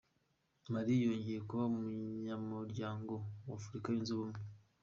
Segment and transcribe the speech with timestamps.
[0.71, 3.13] Mali yongeye kuba umunyamuryango
[3.47, 4.39] wa Afurika Yunze Ubumwe